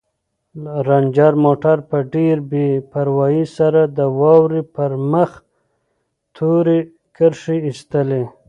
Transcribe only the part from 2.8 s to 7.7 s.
پروايۍ سره د واورې پر مخ تورې کرښې